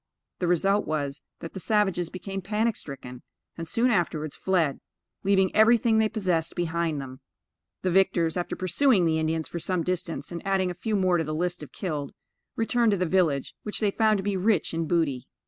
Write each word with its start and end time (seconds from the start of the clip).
The 0.39 0.47
result 0.47 0.87
was, 0.87 1.21
that 1.41 1.53
the 1.53 1.59
savages 1.59 2.09
became 2.09 2.41
panic 2.41 2.75
stricken, 2.75 3.21
and 3.55 3.67
soon 3.67 3.91
afterwards 3.91 4.35
fled, 4.35 4.79
leaving 5.21 5.55
everything 5.55 5.99
they 5.99 6.09
possessed 6.09 6.55
behind 6.55 6.99
them. 6.99 7.19
The 7.83 7.91
victors, 7.91 8.35
after 8.35 8.55
pursuing 8.55 9.05
the 9.05 9.19
Indians 9.19 9.47
for 9.47 9.59
some 9.59 9.83
distance, 9.83 10.31
and 10.31 10.41
adding 10.43 10.71
a 10.71 10.73
few 10.73 10.95
more 10.95 11.17
to 11.19 11.23
the 11.23 11.35
list 11.35 11.61
of 11.61 11.71
killed, 11.71 12.13
returned 12.55 12.93
to 12.93 12.97
the 12.97 13.05
village, 13.05 13.53
which 13.61 13.79
they 13.79 13.91
found 13.91 14.17
to 14.17 14.23
be 14.23 14.35
rich 14.35 14.73
in 14.73 14.87
booty. 14.87 15.27